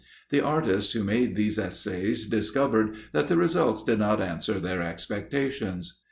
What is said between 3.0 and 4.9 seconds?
that the results did not answer their